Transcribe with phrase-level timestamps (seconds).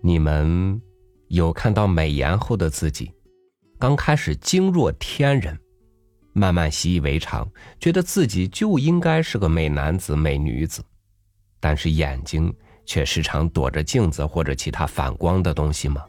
[0.00, 0.80] 你们
[1.28, 3.10] 有看到美颜后的自己？
[3.78, 5.58] 刚开始惊若天人，
[6.32, 7.50] 慢慢习以为常，
[7.80, 10.84] 觉得自己就应该是个美男子、美女子，
[11.58, 12.54] 但是眼睛
[12.86, 16.04] 却时常躲着镜子或者其他反光的东西吗？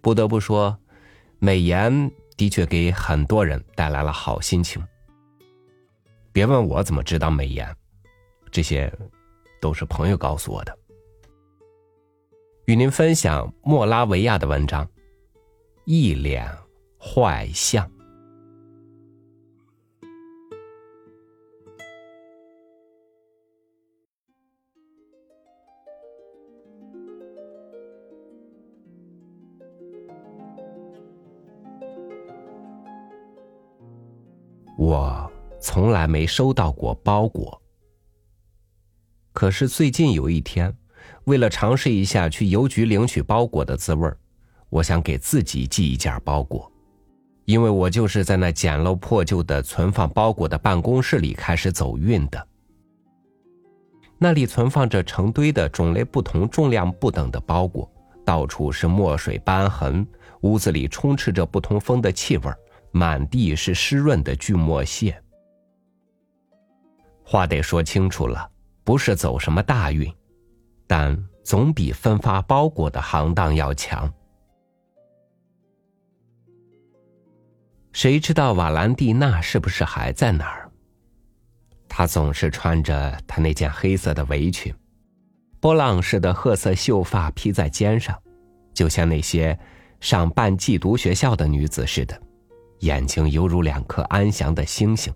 [0.00, 0.78] 不得不说，
[1.40, 4.82] 美颜的确给很多人带来了好心情。
[6.32, 7.68] 别问我怎么知道美颜，
[8.50, 8.92] 这些
[9.60, 10.78] 都是朋友告诉我的。
[12.66, 14.88] 与您分享莫拉维亚的文章。
[15.90, 16.46] 一脸
[16.98, 17.90] 坏相。
[34.76, 37.58] 我从来没收到过包裹，
[39.38, 40.76] 可是最近有一天，
[41.26, 44.18] 为了尝试一下去邮局领取包裹的滋味儿。
[44.68, 46.68] 我想给自己寄一件包裹，
[47.44, 52.48] 因为我就是在那简陋破旧的存放包裹的办公室里开始走运的。
[54.18, 57.88] 那里存放着成堆的种类不同、重量不等的包裹，
[58.24, 60.04] 到处是墨水斑痕，
[60.40, 62.52] 屋子里充斥着不通风的气味，
[62.90, 65.16] 满地是湿润的锯末屑。
[67.22, 68.50] 话得说清楚了，
[68.88, 70.10] 不是走什么大运，
[70.86, 74.10] 但总比分发包裹的行当要强。
[77.92, 80.70] 谁知道瓦兰蒂娜是不是还在那儿？
[81.86, 84.74] 她总是穿着她那件黑色的围裙，
[85.60, 88.18] 波浪式的褐色秀发披在肩上，
[88.72, 89.58] 就像那些
[90.00, 92.18] 上半寄读学校的女子似的，
[92.78, 95.12] 眼睛犹如两颗安详的星星。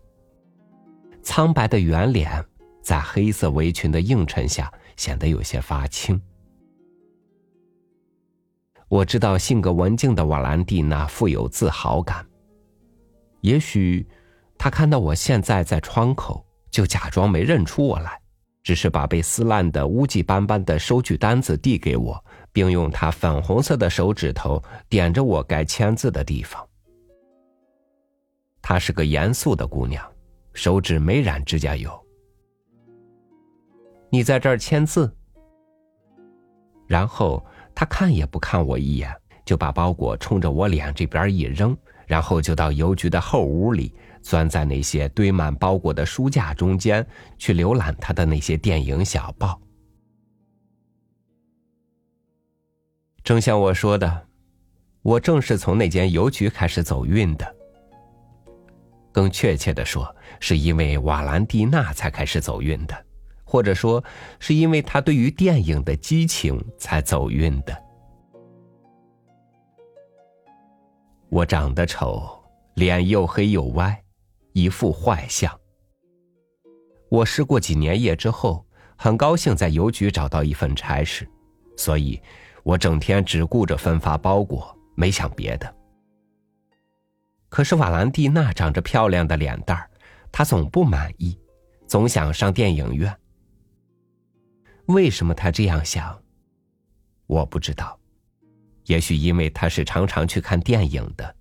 [1.23, 2.45] 苍白的圆脸
[2.83, 6.20] 在黑色围裙的映衬下显得有些发青。
[8.88, 12.26] 我知道性格文静的瓦兰蒂娜富有自豪感。
[13.41, 14.06] 也许，
[14.59, 18.21] 他看到我现在在窗口，就假装没认出我来，
[18.62, 22.22] 只是把被撕烂的污迹斑斑的收据单子递给我，
[22.53, 26.62] 并用他粉红色的手指头点着我该签字的地方。
[28.60, 30.06] 她是个严肃的姑娘，
[30.53, 32.02] 手指没染指甲油。
[34.12, 35.11] 你在这儿签字。
[36.87, 37.43] 然后
[37.75, 39.11] 他看也不看我一眼，
[39.47, 41.75] 就把包裹冲着我脸这边一扔。
[42.06, 47.06] 然后就到邮局的后屋里，钻在那些堆满包裹的书架中间，
[47.39, 49.59] 去浏览他的那些电影小报。
[53.25, 54.27] 正像我说的，
[55.01, 57.56] 我正是从那间邮局开始走运的。
[59.11, 63.06] 更确切的说，是因为瓦兰蒂娜才开始走运的，
[63.53, 64.03] 或者说，
[64.39, 67.83] 是因为他对于电影的激情才走运的。
[71.29, 72.27] 我长得丑，
[72.77, 74.03] 脸又黑又歪，
[74.55, 75.55] 一副坏相。
[77.11, 78.65] 我试过几年业之后，
[78.97, 81.29] 很高兴在邮局找到一份差事，
[81.77, 82.19] 所以
[82.63, 85.75] 我整天只顾着分发包裹，没想别的。
[87.51, 89.91] 可是瓦兰蒂娜长着漂亮的脸蛋儿，
[90.33, 91.39] 她总不满意，
[91.87, 93.15] 总想上电影院。
[94.92, 96.20] 为什么他这样想？
[97.26, 97.98] 我不知道。
[98.86, 101.34] 也许因为他是常常去看电影的，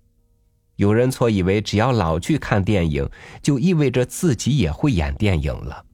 [0.76, 3.08] 有人错以为只要老去看电影，
[3.42, 5.84] 就意味着自己也会演电影了。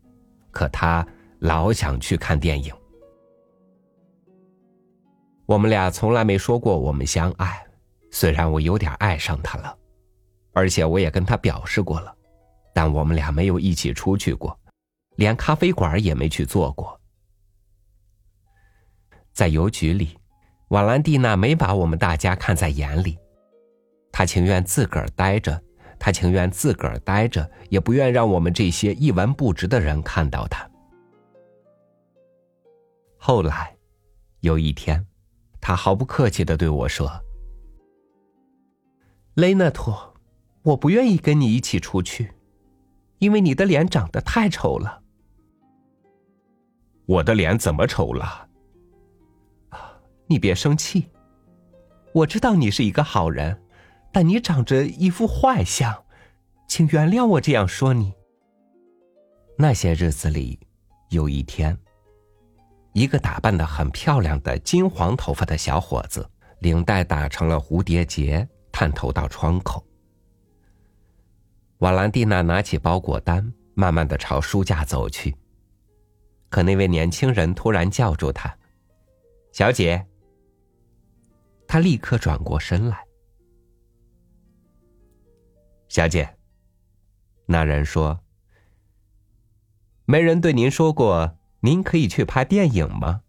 [0.50, 1.06] 可他
[1.38, 2.72] 老想去看电影。
[5.46, 7.64] 我们俩从来没说过我们相爱，
[8.10, 9.74] 虽然我有点爱上他了，
[10.52, 12.14] 而且我也跟他表示过了，
[12.74, 14.58] 但我们俩没有一起出去过，
[15.16, 16.97] 连咖啡馆也没去坐过，
[19.38, 20.18] 在邮局里。
[20.70, 23.16] 瓦兰蒂娜没把我们大家看在眼里，
[24.10, 25.62] 她情愿自个儿待着，
[25.96, 30.68] 她情愿自个儿待着，也不愿让我们这些一文不值的人看到她。
[33.16, 33.76] 后来，
[34.40, 35.06] 有一天，
[35.60, 37.08] 她毫不客气的对我说
[39.34, 40.14] ：“雷纳托，
[40.62, 42.32] 我不愿意跟你一起出去，
[43.18, 45.04] 因为你的脸长得太丑了。”
[47.06, 48.47] 我的脸怎么丑了？
[50.30, 51.08] 你别生气，
[52.12, 53.62] 我知道你是一个好人，
[54.12, 56.04] 但你长着一副坏相，
[56.68, 58.12] 请原谅我这样说你。
[59.56, 60.60] 那些日子里，
[61.08, 61.76] 有一天，
[62.92, 66.28] 一个打扮的很漂亮的金黄头发的小伙子，
[66.58, 69.82] 领带打成了蝴蝶结，探头到窗口。
[71.78, 75.34] 瓦兰蒂娜拿起包裹单，慢慢的朝书架走去，
[76.50, 78.54] 可那位年轻人突然叫住他
[79.52, 80.04] ：“小姐。”
[81.68, 83.06] 他立刻转过身来。
[85.88, 86.36] 小姐，
[87.46, 88.18] 那人说
[90.06, 93.22] ：“没人对您说过，您可以去拍电影吗？”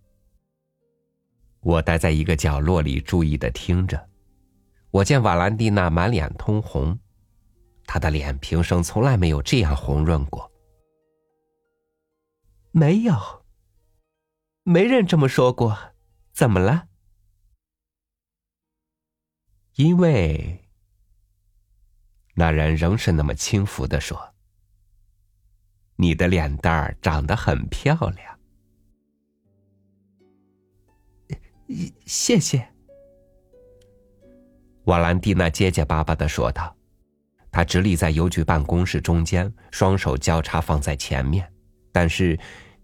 [1.62, 4.09] 我待在一个角落里，注意的听着。
[4.92, 6.97] 我见瓦兰蒂娜满脸通红，
[7.85, 10.50] 她的脸平生从来没有这样红润过。
[12.71, 13.13] 没有，
[14.63, 15.77] 没人这么说过。
[16.33, 16.88] 怎么了？
[19.79, 20.59] 因为
[22.35, 24.33] 那人仍是那么轻浮的说
[25.95, 28.39] ：“你的脸蛋儿长得很漂亮。”
[32.05, 32.67] 谢谢。
[34.83, 36.75] 瓦兰蒂娜结结巴巴的说道，
[37.49, 41.49] 她直立在邮局办公室中间，双手交叉放在前面。
[41.93, 42.37] 但是，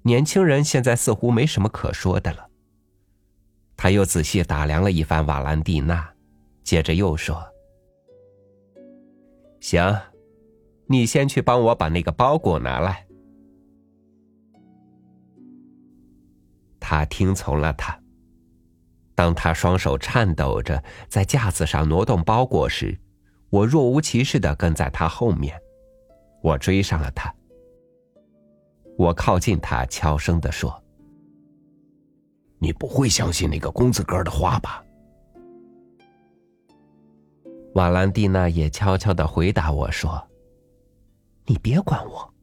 [0.03, 2.49] 年轻人现在似乎没什么可说的了。
[3.75, 6.14] 他又仔细打量了一番瓦兰蒂娜。
[6.65, 7.41] 接着又说
[9.61, 9.97] ：“行，
[10.87, 13.05] 你先去帮我把那个包裹拿来。”
[16.81, 17.97] 他听从了他。
[19.13, 22.99] 当他双手颤抖着在架子上挪动包裹时，
[23.49, 25.57] 我若无其事的跟在他后面。
[26.41, 27.33] 我追上了他。
[28.97, 30.83] 我靠近他，悄声的说
[32.59, 34.84] ：“你不会相信那个公子哥的话吧？”
[37.75, 40.25] 瓦兰蒂娜也悄悄的回答我说
[41.45, 42.33] ：“你别管我。”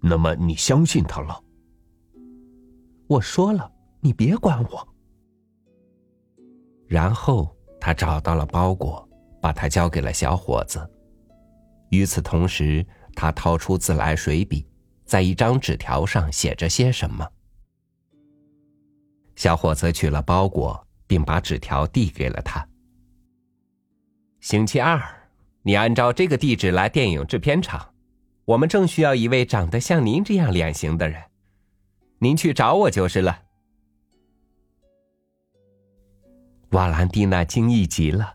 [0.00, 1.38] 那么你相信他了？
[3.06, 3.70] 我说了，
[4.00, 4.88] 你别管我。
[6.88, 9.06] 然后他找到了包裹，
[9.42, 10.90] 把它交给了小伙子。
[11.90, 14.66] 与此同时，他掏出自来水笔，
[15.04, 17.30] 在一张纸条上写着些什么。
[19.36, 22.66] 小伙子取了包裹，并把纸条递给了他。
[24.42, 25.00] 星期二，
[25.62, 27.94] 你按照这个地址来电影制片厂。
[28.44, 31.22] 我们正需要一位长得像您这样脸型的人，
[32.18, 33.42] 您去找我就是了。
[36.70, 38.34] 瓦兰蒂娜惊异极了，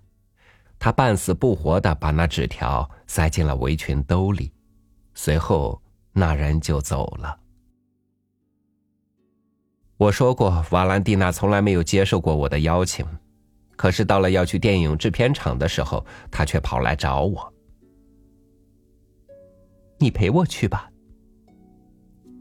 [0.79, 4.53] 她半死不活的把那纸条塞进了围裙兜里，
[5.13, 5.81] 随后
[6.13, 7.37] 那人就走了。
[9.97, 13.05] 我说过，瓦兰蒂娜从来没有接受过我的邀请。
[13.77, 17.53] 可是到了要去电影制片厂的时候，他却跑来找我。
[19.99, 20.91] 你陪我去吧。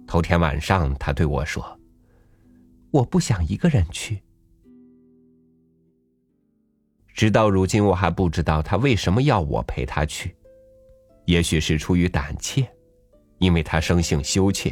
[0.07, 1.79] 头天晚上，他对我说
[2.91, 4.23] ：“我不想一个人去。”
[7.13, 10.35] 直到如今，我还不知道他为什么要我陪他去。
[11.25, 12.67] 也许是出于胆怯，
[13.39, 14.71] 因为他生性羞怯；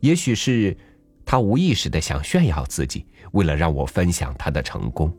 [0.00, 0.76] 也许是
[1.24, 5.16] 他无意识的想炫耀自己，为了让我分享他的成功。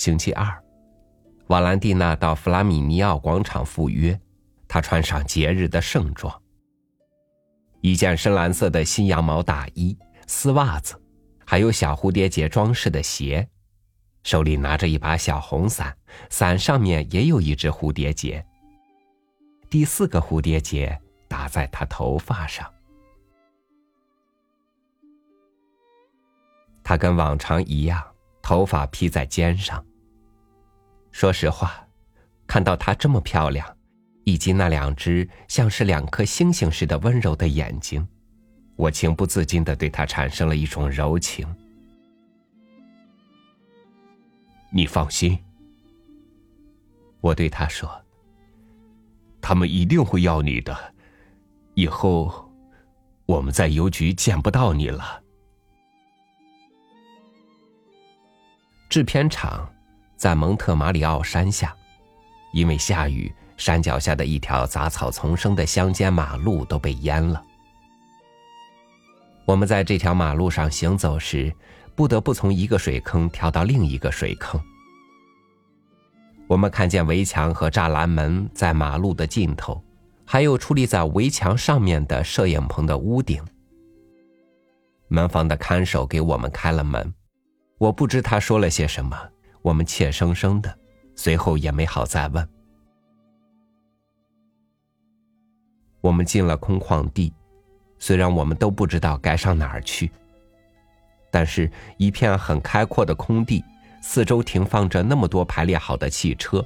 [0.00, 0.64] 星期二，
[1.48, 4.18] 瓦兰蒂娜到弗拉米尼奥广场赴约。
[4.66, 6.34] 她穿上节日的盛装，
[7.82, 9.94] 一件深蓝色的新羊毛大衣、
[10.26, 10.98] 丝袜子，
[11.44, 13.46] 还有小蝴蝶结装饰的鞋，
[14.22, 15.94] 手里拿着一把小红伞，
[16.30, 18.42] 伞上面也有一只蝴蝶结。
[19.68, 20.98] 第四个蝴蝶结
[21.28, 22.66] 打在她头发上。
[26.82, 28.02] 她跟往常一样，
[28.40, 29.84] 头发披在肩上。
[31.12, 31.86] 说实话，
[32.46, 33.76] 看到她这么漂亮，
[34.24, 38.06] 以及那两只像是两颗星星似的温柔的眼睛，
[38.76, 41.46] 我情不自禁的对她产生了一种柔情。
[44.72, 45.36] 你放心，
[47.20, 47.90] 我对她说
[49.42, 50.94] ：“他们一定会要你的，
[51.74, 52.50] 以后
[53.26, 55.20] 我们在邮局见不到你了。”
[58.88, 59.68] 制片厂。
[60.20, 61.74] 在蒙特马里奥山下，
[62.52, 67.42] 因为下雨，山脚下的一条杂草丛生的乡间马路都被淹了。
[69.46, 71.50] 我们在这条马路上行走时，
[71.94, 74.60] 不得不从一个水坑跳到另一个水坑。
[76.46, 79.82] 我们看见围墙和栅栏门在马路的尽头，
[80.26, 83.42] 还有矗立在围墙上面的摄影棚的屋顶。
[85.08, 87.10] 门房的看守给我们开了门，
[87.78, 89.18] 我不知他说了些什么。
[89.62, 90.78] 我们怯生生的，
[91.14, 92.48] 随后也没好再问。
[96.00, 97.32] 我们进了空旷地，
[97.98, 100.10] 虽然我们都不知道该上哪儿去，
[101.30, 103.62] 但是一片很开阔的空地，
[104.00, 106.64] 四周停放着那么多排列好的汽车，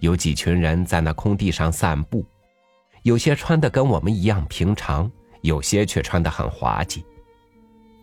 [0.00, 2.22] 有几群人在那空地上散步，
[3.04, 7.02] 有些穿的跟我们一样平常，有些却穿的很滑稽。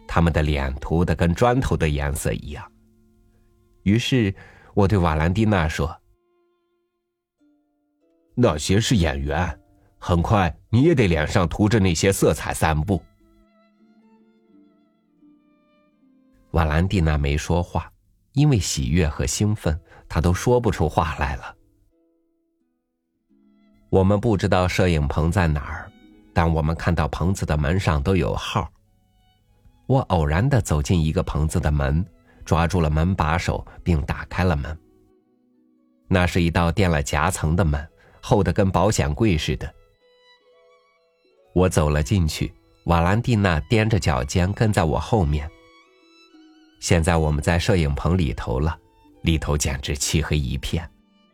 [0.07, 2.71] 他们的脸涂的跟砖头的颜色一样。
[3.85, 4.33] 于是，
[4.73, 5.95] 我对瓦兰蒂娜说
[8.33, 9.59] ：“那些是演员，
[9.99, 12.99] 很快你也得脸上涂着那些色彩散步。”
[16.49, 17.91] 瓦兰蒂娜没说话，
[18.33, 21.55] 因为喜悦和兴奋，她都说不出话来了。
[23.89, 25.91] 我们不知道摄影棚在哪儿，
[26.33, 28.67] 但我们看到棚子的门上都有号。
[29.85, 32.03] 我偶然的走进一个棚子的门，
[32.45, 34.77] 抓住了门把手，并打开了门。
[36.07, 37.85] 那是一道垫了夹层的门，
[38.21, 39.73] 厚的跟保险柜似的。
[41.53, 42.53] 我走了进去，
[42.85, 45.49] 瓦兰蒂娜踮着脚尖跟在我后面。
[46.79, 48.77] 现在我们在摄影棚里头了，
[49.23, 50.87] 里头简直漆黑一片，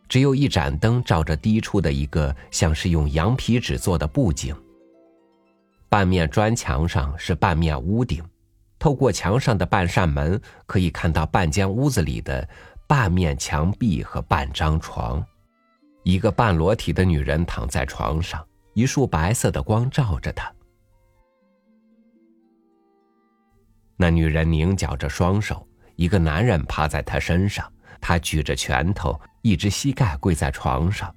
[0.07, 4.55] 只有一盏灯照着低处的一个像是用羊皮纸做的布景。
[5.89, 8.23] 半面砖墙上是半面屋顶，
[8.81, 12.49] 透过墙上的半扇门可以看到半间屋子里的
[12.87, 15.23] 半面墙壁和半张床，
[16.03, 20.51] 一个半裸体的女人躺在床上，一束白色的光照着她。
[23.95, 27.71] 那女人拧绞着双手，一个男人趴在她身上，
[28.01, 31.13] 他举着拳头，一只膝盖跪在床上。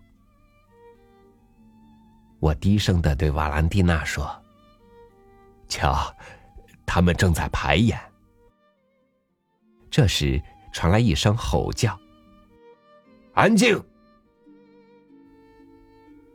[2.41, 4.31] 我低声的对瓦兰蒂娜说
[5.67, 6.15] ：“瞧，
[6.87, 7.99] 他们正在排演。”
[9.91, 11.99] 这时传来一声吼叫
[13.35, 13.81] ：“安静！”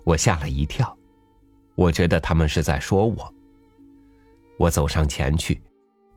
[0.05, 0.97] 我吓了一跳，
[1.75, 3.33] 我觉得他们是在说我。
[4.57, 5.61] 我走上前去。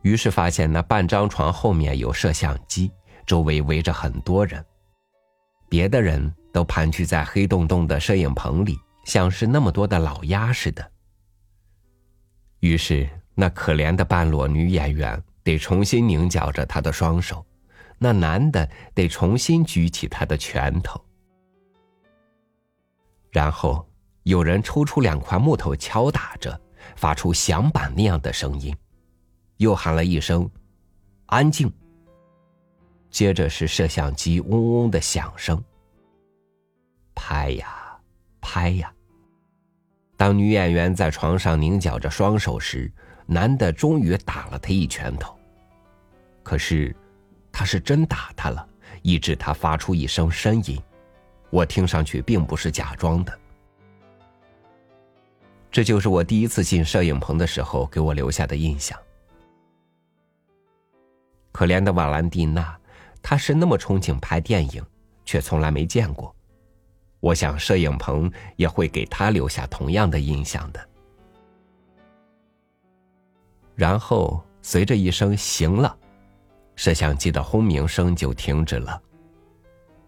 [0.02, 2.90] 于是发现那半张床后面有摄像机，
[3.24, 4.64] 周围围着很多人，
[5.68, 10.90] 别的人都盘踞在黑洞洞的摄影棚里，像是那么多的老鸭似的。
[12.58, 17.44] 于是那可怜的半裸女演员得重新拧绞着她的双手，
[17.98, 21.00] 那男的得重新举起他的拳头，
[23.30, 23.88] 然后
[24.24, 26.60] 有人抽出两块木头敲打着，
[26.96, 28.76] 发出响板那样的声音。
[29.58, 30.50] 又喊了一声
[31.26, 31.72] ：“安静。”
[33.08, 35.62] 接着是摄像机嗡嗡的响声。
[37.14, 37.96] 拍呀，
[38.40, 38.92] 拍呀。
[40.16, 42.92] 当女演员在床上拧绞着双手时，
[43.32, 45.36] 男的终于打了她一拳头。
[46.42, 46.94] 可是，
[47.50, 48.66] 他是真打她了，
[49.02, 50.80] 以致她发出一声呻吟。
[51.50, 53.38] 我听上去并不是假装的。
[55.70, 58.98] 这就是我第一次进摄影棚的时候给我留下的印象。
[61.52, 62.76] 可怜的瓦兰蒂娜，
[63.22, 64.84] 她是那么憧憬拍电影，
[65.24, 66.34] 却从来没见过。
[67.20, 70.88] 我想摄影棚也会给她留下同样的印象的。
[73.74, 75.98] 然后随着一声“行了”，
[76.76, 79.00] 摄像机的轰鸣声就停止了。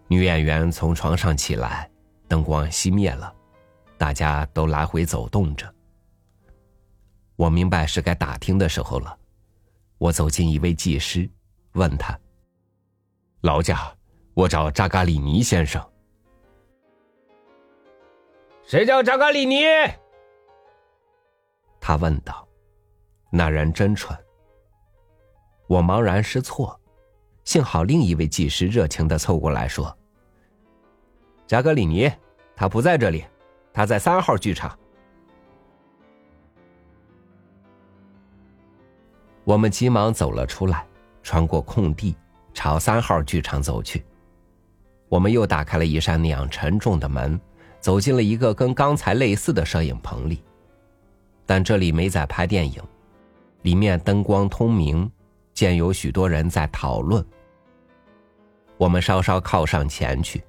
[0.06, 1.90] 女演员从床上起来，
[2.28, 3.34] 灯光熄灭了，
[3.96, 5.72] 大家都来回走动着。
[7.36, 9.18] 我明白是该打听的时候了。
[9.98, 11.28] 我走进一位技师，
[11.72, 12.18] 问他
[13.40, 13.92] ：“劳驾，
[14.34, 15.82] 我找扎嘎里尼先生。
[18.66, 19.62] ”“谁叫扎嘎里尼？”
[21.80, 22.43] 他问道。
[23.36, 24.16] 那人真蠢。
[25.66, 26.78] 我茫然失措，
[27.44, 29.92] 幸好另一位技师热情的凑过来说
[31.44, 32.08] ：“扎格里尼，
[32.54, 33.24] 他不在这里，
[33.72, 34.78] 他在三号剧场。”
[39.42, 40.86] 我们急忙走了出来，
[41.20, 42.14] 穿过空地，
[42.52, 44.04] 朝三号剧场走去。
[45.08, 47.40] 我们又打开了一扇那样沉重的门，
[47.80, 50.40] 走进了一个跟刚才类似的摄影棚里，
[51.44, 52.80] 但这里没在拍电影，
[53.64, 55.10] 里面灯光通明，
[55.54, 57.24] 见有许多人在讨论。
[58.76, 60.44] 我们稍稍靠上前去，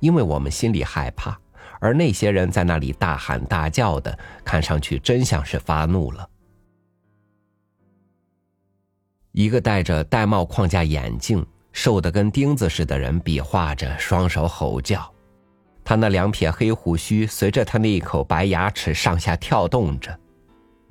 [0.00, 1.34] 因为我们心里害怕，
[1.80, 6.28] 而那些人在那里大喊大叫的，看上去真像是发怒了。
[9.30, 15.10] 一个戴着玳瑁框架眼镜、瘦得跟钉子似的人比划着，双手吼叫。
[15.82, 20.14] 他那两撇黑胡须随着他那一口白牙齿上下跳动着。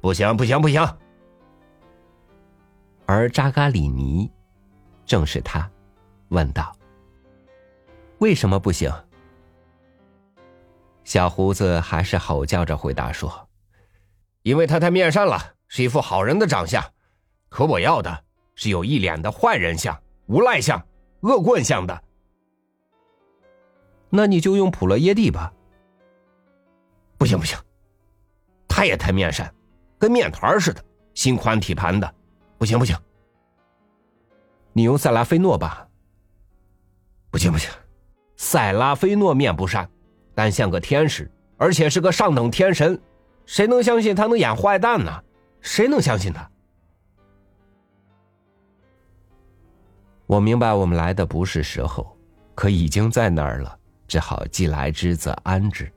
[0.02, 0.84] 不行，不行，不行！
[3.14, 4.32] 而扎嘎里尼，
[5.06, 5.70] 正是他，
[6.30, 6.74] 问道
[8.20, 8.90] ：“为什么不行？”
[11.04, 13.50] 小胡子还是吼叫着回答说
[14.44, 15.38] ：“因为他太面善了，
[15.68, 16.82] 是一副好人的长相，
[17.50, 18.24] 可我要的。”
[18.56, 20.86] 是有一脸的坏人相、无赖相、
[21.22, 22.04] 恶棍相的。
[24.10, 25.52] 那你就用普罗耶蒂吧。
[27.18, 27.58] 不行不行，
[28.68, 29.52] 他也太面善，
[29.98, 32.14] 跟面团似的，心宽体盘的，
[32.62, 32.96] 不行不行。
[34.72, 35.88] 你用塞拉菲诺吧。
[37.32, 37.72] 不行不行，
[38.38, 39.90] 塞拉菲诺面不善，
[40.36, 41.28] 但像个天使，
[41.58, 43.02] 而且是个上等天神，
[43.48, 45.24] 谁能相信他能演坏蛋呢？
[45.62, 46.48] 谁能相信他？
[50.28, 52.16] 我明白我们来的不是时候，
[52.54, 53.76] 可已经在那儿了，
[54.08, 55.92] 只好既来之则安之。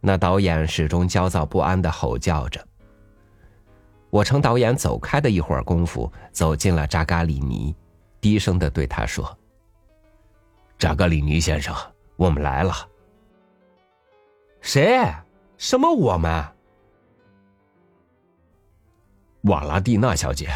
[0.00, 2.66] 那导演始终焦躁不安的吼叫着。
[4.10, 7.74] 我乘导演走开的一会儿功夫，走进了扎嘎里尼，
[8.20, 9.38] 低声的对他说
[10.76, 11.74] ：“扎嘎里尼先生，
[12.16, 12.74] 我们来了。
[14.60, 15.00] ”“谁？
[15.56, 16.44] 什么我们
[19.44, 20.50] ？”“瓦拉蒂娜小姐。”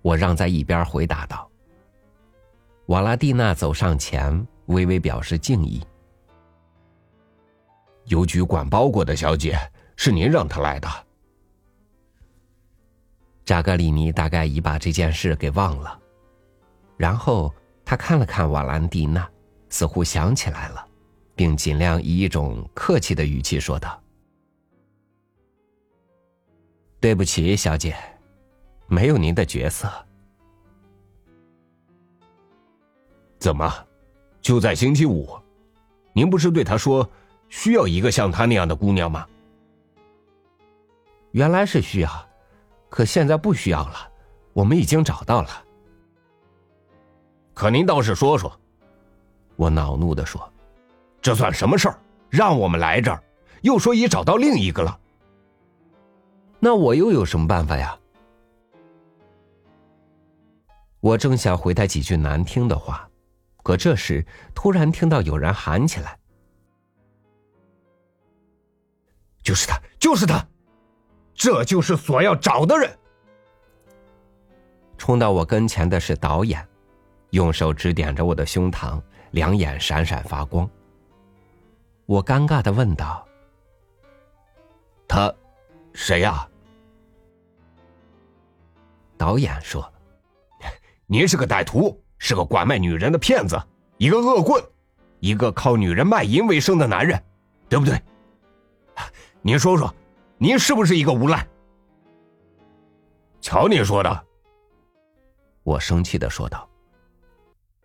[0.00, 1.50] 我让在一边回答道。
[2.86, 5.84] 瓦拉蒂娜走上前，微微表示敬意。
[8.06, 9.58] 邮局管包裹的小姐
[9.96, 10.88] 是您让她来的。
[13.48, 15.98] 扎格里尼大概已把这件事给忘了，
[16.98, 17.50] 然后
[17.82, 19.26] 他看了看瓦兰蒂娜，
[19.70, 20.86] 似乎想起来了，
[21.34, 23.98] 并尽量以一种客气的语气说道
[27.00, 27.96] ：“对不起，小姐，
[28.86, 29.90] 没有您的角色。
[33.38, 33.72] 怎么，
[34.42, 35.26] 就在星期五，
[36.12, 37.10] 您不是对他说
[37.48, 39.26] 需要一个像她那样的姑娘吗？
[41.30, 42.10] 原来是需要。”
[42.88, 44.10] 可现在不需要了，
[44.52, 45.64] 我们已经找到了。
[47.54, 48.52] 可您倒是说说，
[49.56, 50.50] 我恼怒的说
[51.20, 51.98] ：“这算什么事儿？
[52.30, 53.22] 让我们来这儿，
[53.62, 55.00] 又说已找到另一个了。
[56.60, 57.98] 那我又有什么办法呀？”
[61.00, 63.08] 我正想回他几句难听的话，
[63.62, 66.18] 可这时突然听到有人喊起来
[69.42, 70.44] ：“就是他，就是他！”
[71.38, 72.98] 这就是所要找的人。
[74.98, 76.66] 冲到我跟前的是导演，
[77.30, 80.68] 用手指点着我的胸膛，两眼闪闪发光。
[82.06, 83.24] 我尴尬的问道
[85.06, 85.32] ：“他，
[85.94, 86.46] 谁呀？”
[89.16, 89.88] 导演说
[91.06, 93.56] ：“您是个歹徒，是个拐卖女人的骗子，
[93.96, 94.60] 一个恶棍，
[95.20, 97.22] 一个靠女人卖淫为生的男人，
[97.68, 98.02] 对不对？
[99.40, 99.94] 您说说。”
[100.40, 101.46] 您是不是一个无赖？
[103.40, 104.24] 瞧你说的！
[105.64, 106.68] 我生气的说道：“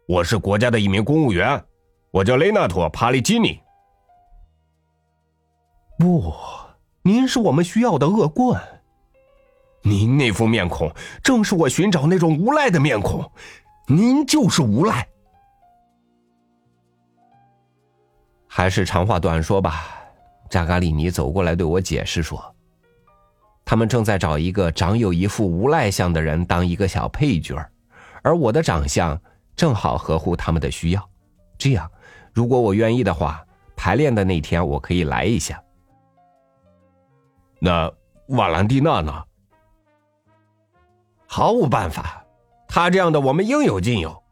[0.08, 1.64] 我是国家的一名公务员，
[2.12, 3.60] 我叫雷纳托·帕利基尼。
[5.98, 6.32] 不，
[7.02, 8.60] 您是我们需要的恶棍。
[9.82, 13.30] 您那副面孔正是我寻找那种无赖的面孔，
[13.88, 15.08] 您就是无赖。
[18.48, 20.02] 还是长话短说吧。”
[20.54, 22.56] 扎嘎里尼走过来对我解释说
[23.66, 27.58] ：“他们正在找一个长有一副无赖相的人当一个小配角，
[28.22, 29.20] 而我的长相
[29.56, 31.10] 正好合乎他们的需要。
[31.58, 31.90] 这样，
[32.34, 33.44] 如果我愿意的话，
[33.76, 35.60] 排练的那天我可以来一下。”
[37.58, 37.92] 那
[38.28, 39.24] 瓦兰蒂娜呢？
[41.26, 42.24] 毫无办法，
[42.68, 44.24] 他这样的我们应有尽有。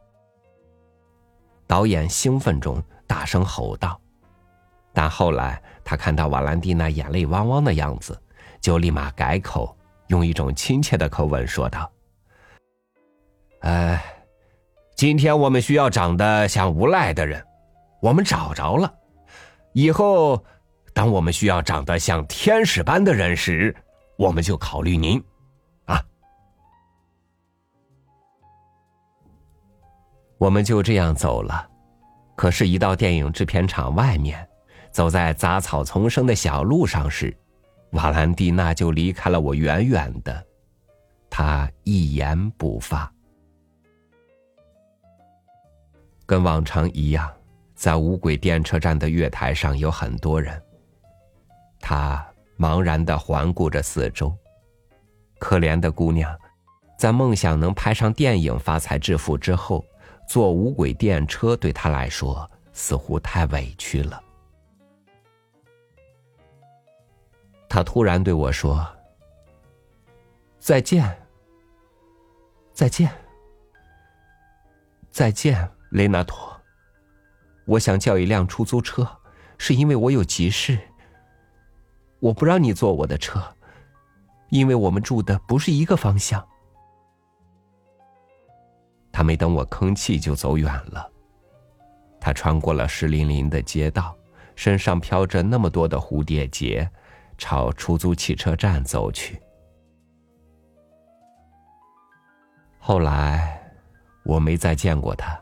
[1.65, 3.99] 导演兴奋中大声吼道。
[4.93, 5.59] 但后来，
[5.91, 8.17] 他看到瓦兰蒂娜眼泪汪汪的样子，
[8.61, 9.75] 就立马改口，
[10.07, 11.91] 用一种亲切的口吻说道
[13.59, 14.01] ：“哎，
[14.95, 17.45] 今天我们需要长得像无赖的人，
[18.01, 18.89] 我们找着了。
[19.73, 20.41] 以后，
[20.93, 23.75] 当我们需要长得像天使般的人时，
[24.17, 25.21] 我们就考虑您。”
[25.87, 26.01] 啊，
[30.37, 31.67] 我们就这样走了。
[32.37, 34.47] 可是，一到电影制片厂外面。
[34.91, 37.35] 走在杂草丛生的小路上时，
[37.91, 40.45] 瓦兰蒂娜就离开了我远远的，
[41.29, 43.11] 她一言不发。
[46.25, 47.29] 跟往常一样，
[47.75, 50.61] 在无轨电车站的月台上有很多人。
[51.79, 52.25] 他
[52.57, 54.33] 茫然的环顾着四周，
[55.39, 56.33] 可怜的姑娘，
[56.97, 59.83] 在梦想能拍上电影发财致富之后，
[60.27, 64.21] 坐无轨电车对她来说似乎太委屈了。
[67.73, 68.85] 他突然对我说
[70.59, 71.09] ：“再见，
[72.73, 73.09] 再见，
[75.09, 76.51] 再见，雷纳托。
[77.65, 79.07] 我想叫一辆出租车，
[79.57, 80.77] 是因为我有急事。
[82.19, 83.41] 我不让你坐我的车，
[84.49, 86.45] 因为我们住的不是一个方向。”
[89.13, 91.09] 他没等我吭气就走远了。
[92.19, 94.13] 他穿过了湿淋淋的街道，
[94.57, 96.91] 身上飘着那么多的蝴蝶结，
[97.41, 99.41] 朝出租汽车站走去。
[102.77, 103.59] 后来，
[104.23, 105.41] 我没再见过他，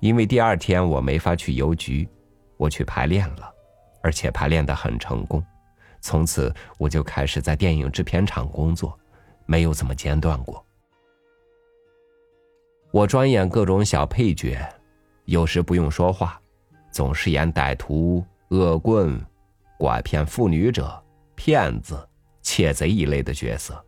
[0.00, 2.08] 因为第二天我没法去邮局，
[2.56, 3.52] 我去排练了，
[4.02, 5.44] 而且排练的很成功。
[6.00, 8.98] 从此，我就开始在电影制片厂工作，
[9.44, 10.64] 没有怎么间断过。
[12.90, 14.58] 我专演各种小配角，
[15.26, 16.40] 有时不用说话，
[16.90, 19.20] 总是演歹徒、恶棍、
[19.78, 21.02] 拐骗妇女者、
[21.34, 22.08] 骗子、
[22.42, 23.82] 窃贼一类的角色。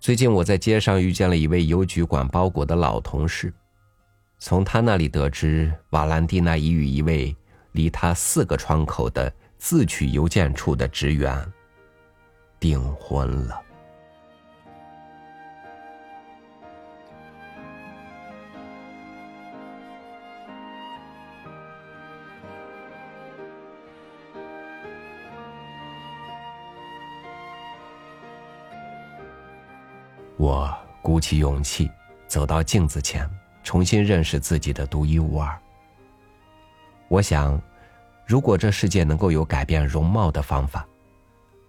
[0.00, 3.52] 最近我在街上遇见了一位邮局管包裹的老同事，
[4.38, 7.36] 从他那里得知，瓦兰蒂娜已与一位
[7.72, 11.46] 离他四个窗口的自取邮件处的职员
[12.58, 13.62] 订婚了。
[30.42, 31.88] 我鼓起勇气，
[32.26, 33.30] 走到镜子前，
[33.62, 35.56] 重新认识自己的独一无二。
[37.06, 37.62] 我想，
[38.26, 40.84] 如果这世界能够有改变容貌的方法，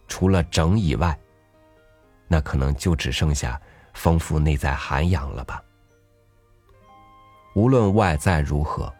[0.07, 1.15] 除了整以外，
[2.27, 3.61] 那可能就只剩下
[3.93, 5.63] 丰富内在涵养了吧。
[7.53, 8.91] 无论外在如何，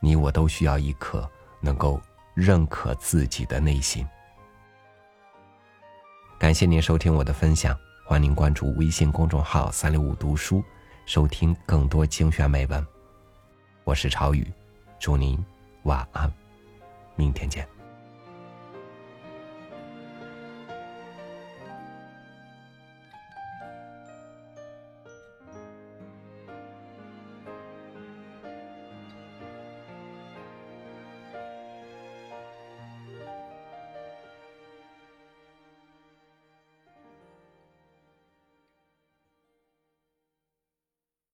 [0.00, 2.02] 你我都需要一颗能够
[2.34, 4.04] 认可自己的内心。
[6.36, 7.78] 感谢您收听我的分享。
[8.10, 10.64] 欢迎关注微信公众号“三六五读书”，
[11.06, 12.84] 收听更多精选美文。
[13.84, 14.44] 我是朝雨，
[14.98, 15.38] 祝您
[15.84, 16.28] 晚安，
[17.14, 17.64] 明天见。